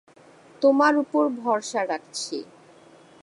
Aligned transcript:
তোমার 0.61 0.93
উপর 0.97 1.23
ভরসা 1.41 1.81
রাখছি। 1.85 2.37